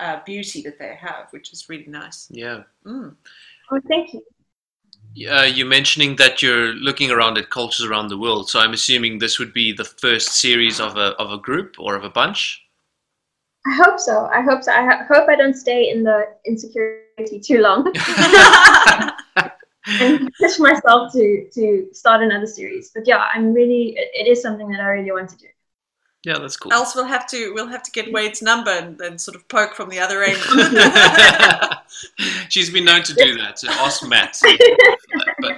uh, 0.00 0.20
beauty 0.24 0.62
that 0.62 0.78
they 0.78 0.94
have, 0.94 1.26
which 1.32 1.52
is 1.52 1.68
really 1.68 1.86
nice. 1.86 2.28
Yeah. 2.30 2.62
Mm. 2.84 3.16
Oh, 3.70 3.80
thank 3.88 4.14
you. 4.14 4.24
Uh, 5.26 5.44
you're 5.44 5.66
mentioning 5.66 6.16
that 6.16 6.42
you're 6.42 6.74
looking 6.74 7.10
around 7.10 7.38
at 7.38 7.50
cultures 7.50 7.86
around 7.86 8.08
the 8.08 8.18
world. 8.18 8.48
So 8.50 8.60
I'm 8.60 8.72
assuming 8.72 9.18
this 9.18 9.38
would 9.38 9.52
be 9.52 9.72
the 9.72 9.84
first 9.84 10.40
series 10.40 10.80
of 10.80 10.96
a 10.96 11.14
of 11.16 11.32
a 11.32 11.38
group 11.38 11.76
or 11.78 11.94
of 11.96 12.04
a 12.04 12.10
bunch. 12.10 12.62
I 13.66 13.74
hope 13.74 13.98
so. 13.98 14.26
I 14.32 14.40
hope 14.42 14.62
so. 14.62 14.72
I 14.72 14.84
ha- 14.84 15.06
hope 15.08 15.28
I 15.28 15.36
don't 15.36 15.54
stay 15.54 15.90
in 15.90 16.02
the 16.04 16.28
insecurity 16.46 17.40
too 17.40 17.60
long 17.60 17.86
and 19.86 20.30
push 20.38 20.58
myself 20.58 21.12
to 21.12 21.48
to 21.52 21.88
start 21.92 22.22
another 22.22 22.46
series. 22.46 22.90
But 22.94 23.06
yeah, 23.06 23.28
I'm 23.34 23.52
really. 23.52 23.96
It, 23.96 24.10
it 24.14 24.30
is 24.30 24.40
something 24.42 24.68
that 24.68 24.80
I 24.80 24.88
really 24.88 25.12
want 25.12 25.30
to 25.30 25.38
do. 25.38 25.48
Yeah, 26.24 26.38
that's 26.38 26.56
cool. 26.56 26.72
Else 26.72 26.94
we'll 26.94 27.04
have 27.06 27.26
to 27.28 27.52
we'll 27.54 27.68
have 27.68 27.82
to 27.82 27.90
get 27.90 28.12
Wade's 28.12 28.42
number 28.42 28.70
and 28.70 28.98
then 28.98 29.18
sort 29.18 29.36
of 29.36 29.48
poke 29.48 29.74
from 29.74 29.88
the 29.88 30.00
other 30.00 30.22
end. 30.22 30.38
She's 32.48 32.70
been 32.70 32.84
known 32.84 33.02
to 33.02 33.14
do 33.14 33.36
that. 33.38 33.58
So 33.58 33.68
ask 33.70 34.06
Matt. 34.06 34.38
But 35.40 35.56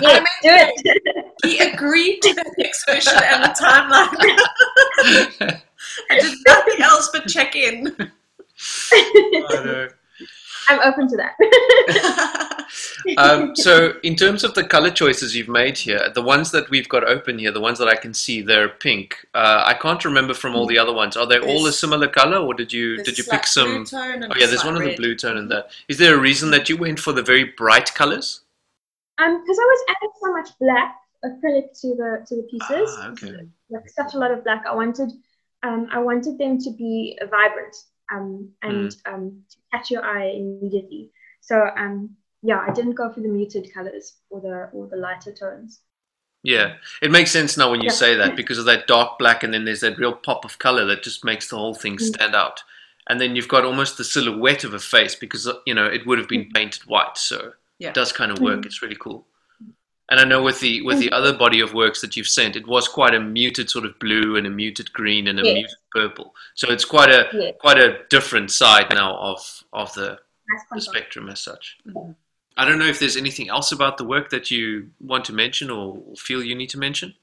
Yeah, 0.00 0.20
do 0.42 0.50
it. 0.50 1.26
he 1.44 1.58
agreed 1.58 2.20
to 2.22 2.34
the 2.34 2.54
next 2.58 2.86
version 2.86 3.12
and 3.16 3.42
the 3.44 3.48
timeline. 3.48 4.16
I 6.10 6.18
did 6.18 6.34
nothing 6.46 6.82
else 6.82 7.10
but 7.12 7.26
check 7.28 7.54
in. 7.56 7.94
I'm 10.68 10.80
open 10.80 11.08
to 11.08 11.16
that. 11.16 12.66
um, 13.18 13.54
so, 13.54 13.94
in 14.02 14.16
terms 14.16 14.44
of 14.44 14.54
the 14.54 14.64
color 14.64 14.90
choices 14.90 15.36
you've 15.36 15.48
made 15.48 15.76
here, 15.78 16.10
the 16.14 16.22
ones 16.22 16.50
that 16.52 16.70
we've 16.70 16.88
got 16.88 17.04
open 17.04 17.38
here, 17.38 17.52
the 17.52 17.60
ones 17.60 17.78
that 17.78 17.88
I 17.88 17.96
can 17.96 18.14
see, 18.14 18.40
they're 18.42 18.68
pink. 18.68 19.26
Uh, 19.34 19.62
I 19.66 19.74
can't 19.74 20.04
remember 20.04 20.34
from 20.34 20.54
all 20.54 20.66
the 20.66 20.78
other 20.78 20.92
ones. 20.92 21.16
Are 21.16 21.26
they 21.26 21.38
all 21.38 21.66
a 21.66 21.72
similar 21.72 22.08
color, 22.08 22.38
or 22.38 22.54
did 22.54 22.72
you 22.72 23.02
did 23.02 23.18
you 23.18 23.24
pick 23.24 23.46
some? 23.46 23.68
blue 23.68 23.84
tone 23.84 24.22
and 24.22 24.32
Oh 24.32 24.36
yeah, 24.38 24.46
there's 24.46 24.62
slight 24.62 24.72
one 24.74 24.82
of 24.82 24.88
the 24.88 24.96
blue 24.96 25.14
tone 25.16 25.36
in 25.36 25.48
there. 25.48 25.64
Is 25.88 25.98
there 25.98 26.14
a 26.14 26.18
reason 26.20 26.50
that 26.52 26.68
you 26.68 26.76
went 26.76 26.98
for 26.98 27.12
the 27.12 27.22
very 27.22 27.44
bright 27.44 27.92
colors? 27.94 28.40
Um, 29.18 29.40
because 29.40 29.58
I 29.58 29.62
was 29.62 29.84
adding 29.90 30.10
so 30.22 30.32
much 30.32 30.48
black 30.58 30.96
acrylic 31.24 31.80
to 31.80 31.88
the 31.94 32.24
to 32.26 32.36
the 32.36 32.42
pieces, 32.50 32.90
Ah, 32.98 33.10
okay. 33.10 33.46
like 33.70 33.88
such 33.88 34.14
a 34.14 34.18
lot 34.18 34.30
of 34.30 34.44
black. 34.44 34.64
I 34.66 34.74
wanted, 34.74 35.12
um, 35.62 35.88
I 35.90 35.98
wanted 35.98 36.38
them 36.38 36.58
to 36.58 36.70
be 36.70 37.18
vibrant, 37.30 37.76
um, 38.12 38.50
and 38.62 38.90
Mm. 38.90 39.12
um, 39.12 39.44
to 39.50 39.56
catch 39.72 39.90
your 39.90 40.04
eye 40.04 40.26
immediately. 40.30 41.10
So, 41.40 41.70
um, 41.76 42.16
yeah, 42.42 42.64
I 42.66 42.72
didn't 42.72 42.94
go 42.94 43.12
for 43.12 43.20
the 43.20 43.28
muted 43.28 43.72
colors 43.72 44.16
or 44.30 44.40
the 44.40 44.70
or 44.72 44.86
the 44.88 44.96
lighter 44.96 45.32
tones. 45.32 45.80
Yeah, 46.42 46.76
it 47.00 47.10
makes 47.10 47.30
sense 47.30 47.56
now 47.56 47.70
when 47.70 47.80
you 47.80 47.86
Yeah. 47.86 47.92
say 47.92 48.14
that 48.16 48.36
because 48.36 48.58
of 48.58 48.66
that 48.66 48.86
dark 48.86 49.18
black, 49.18 49.42
and 49.42 49.52
then 49.54 49.64
there's 49.64 49.80
that 49.80 49.98
real 49.98 50.12
pop 50.12 50.44
of 50.44 50.58
color 50.58 50.84
that 50.86 51.02
just 51.02 51.24
makes 51.24 51.48
the 51.48 51.56
whole 51.56 51.74
thing 51.74 51.96
Mm. 51.96 52.00
stand 52.00 52.34
out. 52.34 52.62
And 53.08 53.20
then 53.20 53.34
you've 53.36 53.48
got 53.48 53.64
almost 53.64 53.96
the 53.96 54.04
silhouette 54.04 54.64
of 54.64 54.74
a 54.74 54.78
face 54.78 55.14
because 55.14 55.46
uh, 55.46 55.54
you 55.66 55.74
know 55.74 55.86
it 55.86 56.06
would 56.06 56.18
have 56.18 56.28
been 56.28 56.50
painted 56.54 56.82
white, 56.86 57.16
so 57.16 57.54
Yeah. 57.78 57.88
it 57.90 57.94
does 57.94 58.12
kind 58.12 58.30
of 58.32 58.40
work. 58.40 58.62
Mhm. 58.62 58.66
It's 58.66 58.82
really 58.82 58.96
cool. 58.96 59.26
And 60.10 60.20
I 60.20 60.24
know 60.24 60.42
with 60.42 60.60
the 60.60 60.82
with 60.82 60.98
the 60.98 61.10
other 61.12 61.32
body 61.32 61.60
of 61.60 61.72
works 61.72 62.00
that 62.02 62.16
you've 62.16 62.28
sent, 62.28 62.56
it 62.56 62.66
was 62.66 62.88
quite 62.88 63.14
a 63.14 63.20
muted 63.20 63.70
sort 63.70 63.86
of 63.86 63.98
blue 63.98 64.36
and 64.36 64.46
a 64.46 64.50
muted 64.50 64.92
green 64.92 65.28
and 65.28 65.40
a 65.40 65.44
Yes. 65.44 65.54
muted 65.54 65.76
purple. 65.92 66.34
So 66.54 66.70
it's 66.70 66.84
quite 66.84 67.10
a 67.10 67.28
Yeah, 67.32 67.52
quite 67.52 67.78
a 67.78 68.04
different 68.10 68.50
side 68.50 68.90
now 68.90 69.16
of 69.16 69.64
of 69.72 69.92
the, 69.94 70.18
the 70.72 70.80
spectrum 70.80 71.28
as 71.30 71.40
such. 71.40 71.78
I 72.56 72.64
don't 72.64 72.78
know 72.78 72.86
if 72.86 72.98
there's 73.00 73.16
anything 73.16 73.48
else 73.48 73.72
about 73.72 73.96
the 73.98 74.04
work 74.04 74.30
that 74.30 74.50
you 74.50 74.90
want 75.00 75.24
to 75.24 75.32
mention 75.32 75.70
or 75.70 76.02
feel 76.16 76.42
you 76.42 76.54
need 76.54 76.70
to 76.70 76.78
mention. 76.78 77.14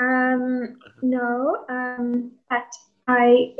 Um, 0.00 0.78
no, 1.02 1.64
um, 1.68 2.32
but 2.50 2.72
I 3.08 3.54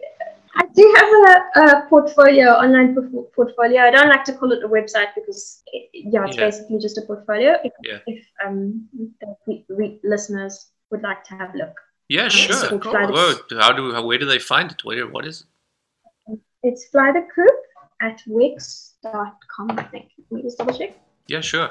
I 0.56 0.64
do 0.74 0.94
have 0.96 1.08
a, 1.30 1.60
a 1.60 1.88
portfolio, 1.88 2.50
online 2.52 2.94
por- 2.94 3.24
portfolio. 3.34 3.82
I 3.82 3.90
don't 3.90 4.08
like 4.08 4.24
to 4.24 4.32
call 4.32 4.52
it 4.52 4.62
a 4.64 4.68
website 4.68 5.08
because 5.14 5.62
it, 5.72 5.90
yeah, 5.92 6.24
it's 6.26 6.36
Yeah. 6.36 6.46
basically 6.46 6.78
just 6.78 6.98
a 6.98 7.02
portfolio. 7.02 7.56
If, 7.64 7.72
Yeah. 7.82 7.98
if 8.06 8.24
um 8.44 8.88
the 9.20 9.36
re- 9.46 9.64
re- 9.68 10.00
listeners 10.04 10.70
would 10.90 11.02
like 11.02 11.22
to 11.24 11.34
have 11.34 11.54
a 11.54 11.58
look, 11.58 11.74
Yeah, 12.08 12.28
sure. 12.28 12.78
course. 12.80 12.94
Whoa, 12.94 13.34
how 13.60 13.72
do 13.72 13.92
how, 13.92 14.04
where 14.06 14.18
do 14.18 14.26
they 14.26 14.38
find 14.38 14.70
it? 14.70 14.84
Where 14.84 15.06
what 15.06 15.26
is 15.26 15.42
it? 15.42 16.38
it's 16.62 16.86
fly 16.86 17.12
the 17.12 17.24
coop 17.34 17.56
at 18.00 18.20
wix.com. 18.26 19.70
I 19.78 19.82
think. 19.84 20.06
Let 20.30 20.32
me 20.36 20.42
just 20.42 20.58
double 20.58 20.76
check. 20.76 20.96
Yeah, 21.26 21.42
sure. 21.42 21.70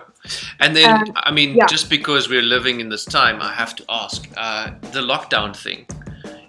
And 0.59 0.75
then 0.75 0.89
Um, 0.89 1.03
I 1.15 1.31
mean, 1.31 1.55
yeah. 1.55 1.65
just 1.65 1.89
because 1.89 2.29
we're 2.29 2.43
living 2.43 2.79
in 2.79 2.89
this 2.89 3.05
time, 3.05 3.41
I 3.41 3.51
have 3.53 3.75
to 3.77 3.83
ask: 3.89 4.27
uh, 4.37 4.69
the 4.93 5.01
lockdown 5.01 5.55
thing. 5.55 5.87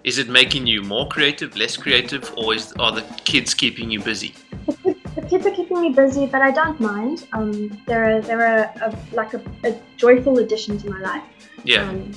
Is 0.08 0.16
it 0.16 0.30
making 0.30 0.66
you 0.66 0.80
more 0.82 1.06
creative, 1.06 1.54
less 1.54 1.76
creative, 1.76 2.32
or 2.38 2.54
is 2.54 2.72
are 2.78 2.92
the 2.92 3.02
kids 3.24 3.52
keeping 3.52 3.90
you 3.90 4.00
busy? 4.00 4.34
The 4.66 5.22
kids 5.28 5.44
are 5.44 5.50
keeping 5.50 5.82
me 5.82 5.90
busy, 5.90 6.24
but 6.24 6.40
I 6.40 6.50
don't 6.50 6.80
mind. 6.80 7.26
Um, 7.34 7.78
they're 7.86 8.22
they're 8.22 8.46
a, 8.60 8.72
a 8.86 8.96
like 9.14 9.34
a, 9.34 9.42
a 9.64 9.76
joyful 9.98 10.38
addition 10.38 10.78
to 10.78 10.88
my 10.88 10.98
life. 11.00 11.22
Yeah, 11.62 11.90
Um, 11.90 12.10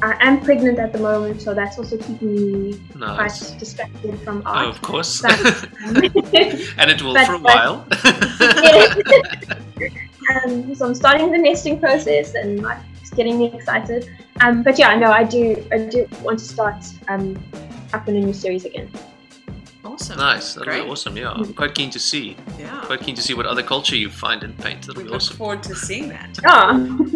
I 0.00 0.16
am 0.28 0.40
pregnant 0.40 0.78
at 0.78 0.94
the 0.94 1.00
moment, 1.00 1.42
so 1.42 1.52
that's 1.52 1.76
also 1.76 1.98
keeping 1.98 2.34
me 2.34 2.80
nice. 2.94 3.50
quite 3.50 3.58
distracted 3.58 4.18
from 4.24 4.42
Oh, 4.46 4.50
art. 4.50 4.68
of 4.68 4.80
course. 4.80 5.20
But, 5.20 5.38
um, 5.84 5.96
and 6.80 6.90
it 6.94 7.02
will 7.02 7.12
but- 7.12 7.26
for 7.26 7.34
a 7.34 7.38
but- 7.38 7.58
while. 7.58 7.84
um, 10.46 10.74
so 10.74 10.86
I'm 10.86 10.94
starting 10.94 11.30
the 11.30 11.38
nesting 11.38 11.78
process 11.78 12.34
and 12.34 12.62
like, 12.62 12.78
it's 13.10 13.16
getting 13.16 13.38
me 13.38 13.46
excited. 13.52 14.08
Um, 14.40 14.62
but 14.62 14.78
yeah, 14.78 14.94
no, 14.96 15.10
I 15.10 15.24
do 15.24 15.66
I 15.72 15.78
do 15.78 16.06
want 16.22 16.38
to 16.38 16.44
start 16.44 16.84
um, 17.08 17.36
up 17.92 18.08
in 18.08 18.16
a 18.16 18.20
new 18.20 18.32
series 18.32 18.64
again. 18.64 18.88
Awesome. 19.84 20.18
nice. 20.18 20.54
That'll 20.54 20.70
Great. 20.72 20.84
be 20.84 20.90
awesome. 20.90 21.16
Yeah, 21.16 21.32
I'm 21.32 21.52
quite 21.54 21.74
keen 21.74 21.90
to 21.90 21.98
see. 21.98 22.36
Yeah. 22.58 22.82
Quite 22.84 23.00
keen 23.00 23.14
to 23.16 23.22
see 23.22 23.34
what 23.34 23.46
other 23.46 23.62
culture 23.62 23.96
you 23.96 24.10
find 24.10 24.42
in 24.44 24.52
paint. 24.54 24.86
That'll 24.86 25.00
We 25.02 25.04
be 25.04 25.10
look 25.10 25.16
awesome. 25.22 25.36
forward 25.36 25.62
to 25.64 25.74
seeing 25.74 26.08
that. 26.10 26.38
Oh. 26.46 27.10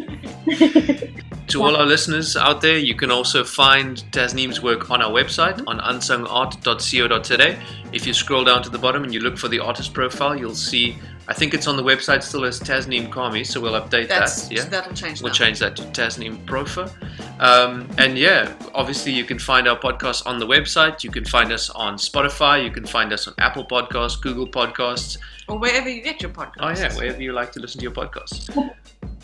To 1.49 1.63
all 1.63 1.77
our 1.77 1.85
listeners 1.87 2.37
out 2.37 2.61
there, 2.63 2.79
you 2.79 2.95
can 2.95 3.11
also 3.11 3.45
find 3.45 3.99
Tasneem's 4.13 4.63
work 4.63 4.91
on 4.91 5.03
our 5.03 5.11
website 5.11 5.63
on 5.67 5.79
unsungart.co.today. 5.79 7.59
If 7.93 8.07
you 8.07 8.13
scroll 8.15 8.45
down 8.45 8.63
to 8.63 8.71
the 8.71 8.79
bottom 8.79 9.05
and 9.05 9.13
you 9.13 9.21
look 9.21 9.37
for 9.39 9.49
the 9.49 9.61
artist 9.61 9.93
profile, 9.93 10.35
you'll 10.37 10.55
see, 10.55 10.97
I 11.29 11.35
think 11.35 11.55
it's 11.55 11.67
on 11.67 11.77
the 11.77 11.83
website 11.83 12.23
still 12.23 12.45
as 12.45 12.59
Tasneem 12.61 13.11
Kami, 13.13 13.45
so 13.45 13.61
we'll 13.61 13.81
update 13.81 14.09
That's 14.09 14.49
that. 14.49 14.55
Yeah. 14.55 14.65
that'll 14.65 14.95
change. 14.95 15.23
We'll 15.23 15.31
now. 15.33 15.35
change 15.39 15.59
that 15.61 15.77
to 15.77 15.83
Tasneem 15.85 16.45
Proffer. 16.47 16.91
Um, 17.39 17.89
and 17.99 18.19
yeah, 18.19 18.53
obviously 18.75 19.13
you 19.13 19.25
can 19.25 19.39
find 19.39 19.69
our 19.69 19.79
podcast 19.79 20.27
on 20.27 20.39
the 20.39 20.47
website. 20.47 21.05
You 21.05 21.11
can 21.11 21.25
find 21.25 21.53
us 21.53 21.69
on 21.71 21.97
Spotify. 21.97 22.65
You 22.65 22.71
can 22.71 22.87
find 22.87 23.13
us 23.13 23.29
on 23.29 23.35
Apple 23.39 23.65
Podcasts, 23.65 24.21
Google 24.21 24.47
Podcasts. 24.49 25.19
or 25.49 25.59
wherever 25.59 25.89
you 25.89 26.03
get 26.03 26.23
your 26.23 26.31
podcast. 26.31 26.55
Oh 26.61 26.71
yeah, 26.71 26.95
wherever 26.97 27.23
you 27.23 27.33
like 27.33 27.53
to 27.53 27.61
listen 27.61 27.79
to 27.81 27.83
your 27.83 27.93
podcasts. 27.93 28.49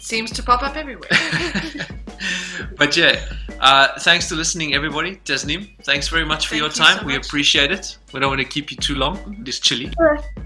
Seems 0.01 0.31
to 0.33 0.43
pop 0.43 0.63
up 0.63 0.77
everywhere. 0.77 1.11
but 2.77 2.97
yeah, 2.97 3.21
uh, 3.61 3.89
thanks 4.01 4.29
for 4.29 4.35
listening, 4.35 4.75
everybody. 4.75 5.17
Tasneem, 5.25 5.69
thanks 5.85 6.09
very 6.09 6.25
much 6.25 6.47
for 6.47 6.51
Thank 6.53 6.61
your 6.61 6.69
you 6.71 6.75
time. 6.75 6.99
so 7.01 7.05
we 7.07 7.17
much. 7.17 7.27
appreciate 7.27 7.71
it. 7.71 7.99
We 8.13 8.21
don't 8.21 8.31
want 8.31 8.41
to 8.41 8.47
keep 8.47 8.71
you 8.71 8.77
too 8.77 8.95
long. 8.95 9.37
It 9.41 9.49
is 9.49 9.61
chilly. 9.61 9.93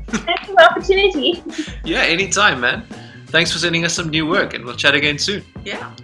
Thanks 0.08 0.46
for 0.46 0.54
the 0.54 0.68
opportunity. 0.70 1.42
Yeah, 1.84 2.00
anytime, 2.02 2.60
man. 2.60 2.82
Thanks 3.28 3.52
for 3.52 3.58
sending 3.58 3.84
us 3.84 3.92
some 3.94 4.08
new 4.10 4.26
work, 4.26 4.54
and 4.54 4.64
we'll 4.64 4.76
chat 4.76 4.94
again 4.94 5.18
soon. 5.18 5.42
yeah. 5.64 5.94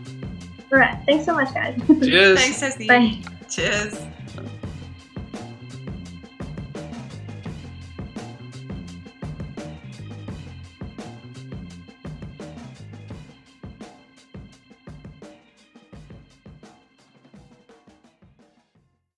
All 0.72 0.78
right. 0.78 0.96
Thanks 1.06 1.24
so 1.24 1.34
much, 1.34 1.52
guys. 1.52 1.76
Cheers. 1.86 2.38
Thanks, 2.38 2.62
Tasneem. 2.62 2.86
Bye. 2.88 3.30
Cheers. 3.48 3.98